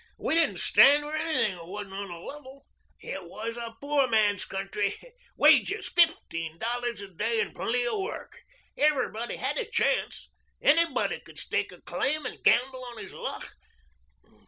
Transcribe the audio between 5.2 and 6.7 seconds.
wages fifteen